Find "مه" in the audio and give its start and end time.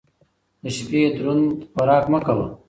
2.11-2.19